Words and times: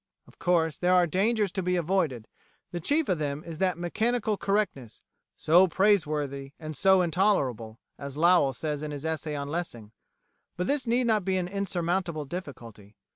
Of 0.25 0.39
course 0.39 0.79
there 0.79 0.95
are 0.95 1.05
dangers 1.05 1.51
to 1.51 1.61
be 1.61 1.75
avoided, 1.75 2.21
and 2.25 2.27
the 2.71 2.79
chief 2.79 3.07
of 3.07 3.19
them 3.19 3.43
is 3.43 3.59
that 3.59 3.77
mechanical 3.77 4.35
correctness, 4.35 5.03
"so 5.37 5.67
praiseworthy 5.67 6.53
and 6.59 6.75
so 6.75 7.03
intolerable," 7.03 7.79
as 7.99 8.17
Lowell 8.17 8.53
says 8.53 8.81
in 8.81 8.89
his 8.89 9.05
essay 9.05 9.35
on 9.35 9.47
Lessing. 9.49 9.91
But 10.57 10.65
this 10.65 10.87
need 10.87 11.05
not 11.05 11.23
be 11.23 11.37
an 11.37 11.47
insurmountable 11.47 12.25
difficulty. 12.25 12.95